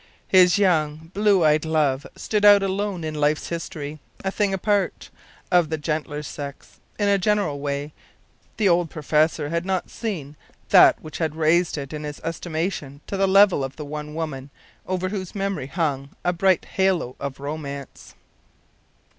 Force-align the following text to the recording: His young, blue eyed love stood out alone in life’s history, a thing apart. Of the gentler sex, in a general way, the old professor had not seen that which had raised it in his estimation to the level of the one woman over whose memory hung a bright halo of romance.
His 0.29 0.57
young, 0.57 1.11
blue 1.13 1.43
eyed 1.45 1.63
love 1.63 2.07
stood 2.15 2.43
out 2.43 2.63
alone 2.63 3.03
in 3.03 3.13
life’s 3.13 3.49
history, 3.49 3.99
a 4.25 4.31
thing 4.31 4.51
apart. 4.51 5.11
Of 5.51 5.69
the 5.69 5.77
gentler 5.77 6.23
sex, 6.23 6.79
in 6.97 7.07
a 7.07 7.19
general 7.19 7.59
way, 7.59 7.93
the 8.57 8.67
old 8.67 8.89
professor 8.89 9.49
had 9.49 9.63
not 9.63 9.91
seen 9.91 10.35
that 10.69 10.99
which 11.03 11.19
had 11.19 11.35
raised 11.35 11.77
it 11.77 11.93
in 11.93 12.03
his 12.03 12.19
estimation 12.21 13.01
to 13.05 13.15
the 13.15 13.27
level 13.27 13.63
of 13.63 13.75
the 13.75 13.85
one 13.85 14.15
woman 14.15 14.49
over 14.87 15.09
whose 15.09 15.35
memory 15.35 15.67
hung 15.67 16.09
a 16.25 16.33
bright 16.33 16.65
halo 16.65 17.15
of 17.19 17.39
romance. 17.39 18.15